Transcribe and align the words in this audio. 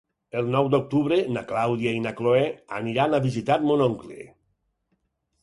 El 0.39 0.47
nou 0.53 0.69
d'octubre 0.75 1.19
na 1.35 1.43
Clàudia 1.51 1.93
i 1.97 1.99
na 2.07 2.15
Cloè 2.21 2.41
aniran 2.79 3.15
a 3.15 3.21
visitar 3.27 3.61
mon 3.67 3.87
oncle. 3.91 4.19